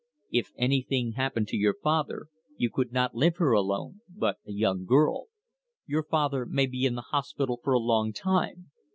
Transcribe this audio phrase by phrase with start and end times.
[0.31, 2.25] "If anything happened to your father,
[2.57, 5.27] you could not live here alone but a young girl!
[5.85, 8.71] Your father may be in the hospital for a long time.